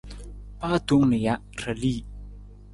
[0.59, 1.95] Paa tong nija, ra li.